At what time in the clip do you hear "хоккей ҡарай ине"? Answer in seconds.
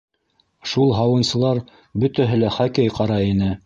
2.61-3.57